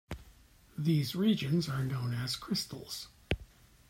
[0.79, 3.09] These regions are known as crystals.